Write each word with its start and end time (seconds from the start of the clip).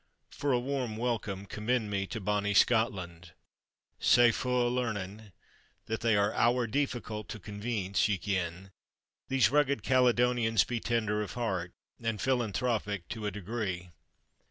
For 0.31 0.51
a 0.51 0.57
"warm 0.59 0.97
welcome" 0.97 1.45
commend 1.45 1.91
me 1.91 2.07
to 2.07 2.19
Bonnie 2.19 2.55
Scotland. 2.55 3.33
Though 3.99 3.99
hard 3.99 3.99
of 3.99 3.99
head 3.99 3.99
and 3.99 4.03
"sae 4.03 4.31
fu' 4.31 4.49
o' 4.49 4.67
learning" 4.67 5.31
that 5.85 6.01
they 6.01 6.15
are 6.15 6.33
"owre 6.33 6.65
deeficult 6.65 7.29
to 7.29 7.39
conveence, 7.39 8.07
ye 8.07 8.17
ken," 8.17 8.71
these 9.27 9.51
rugged 9.51 9.83
Caledonians 9.83 10.63
be 10.63 10.79
tender 10.79 11.21
of 11.21 11.33
heart, 11.33 11.71
and 12.01 12.19
philanthropic 12.19 13.09
to 13.09 13.27
a 13.27 13.31
degree. 13.31 13.91